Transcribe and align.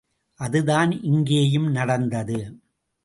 அதுதான் 0.39 0.91
இங்கேயும் 1.03 1.71
நடந்தது. 1.71 2.39